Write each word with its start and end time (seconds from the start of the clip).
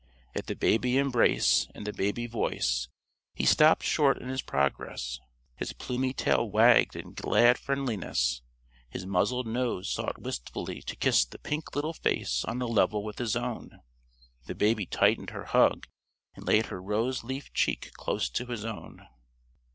At 0.33 0.47
the 0.47 0.55
baby 0.55 0.97
embrace 0.97 1.67
and 1.75 1.85
the 1.85 1.93
baby 1.93 2.25
voice, 2.25 2.87
he 3.35 3.45
stopped 3.45 3.83
short 3.83 4.17
in 4.17 4.29
his 4.29 4.41
progress. 4.41 5.19
His 5.57 5.73
plumy 5.73 6.11
tail 6.11 6.49
wagged 6.49 6.95
in 6.95 7.13
glad 7.13 7.59
friendliness; 7.59 8.41
his 8.89 9.05
muzzled 9.05 9.45
nose 9.45 9.91
sought 9.91 10.19
wistfully 10.19 10.81
to 10.81 10.95
kiss 10.95 11.23
the 11.23 11.37
pink 11.37 11.75
little 11.75 11.93
face 11.93 12.43
on 12.45 12.59
a 12.63 12.65
level 12.65 13.03
with 13.03 13.19
his 13.19 13.35
own. 13.35 13.83
The 14.47 14.55
baby 14.55 14.87
tightened 14.87 15.29
her 15.29 15.45
hug, 15.45 15.85
and 16.33 16.47
laid 16.47 16.65
her 16.73 16.81
rose 16.81 17.23
leaf 17.23 17.53
cheek 17.53 17.91
close 17.95 18.27
to 18.31 18.47
his 18.47 18.65
own. 18.65 19.07